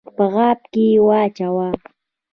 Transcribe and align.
په 0.15 0.23
غاب 0.33 0.59
کي 0.71 0.83
یې 0.91 0.99
واچوه! 1.07 1.67